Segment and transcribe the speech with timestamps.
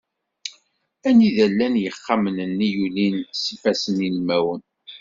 [1.07, 4.61] Anida i llan yixxamen-nni i yulin s yifasssen ilmawen.